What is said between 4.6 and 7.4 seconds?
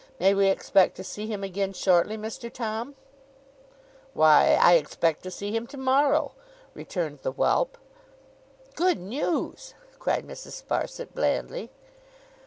expect to see him to morrow,' returned the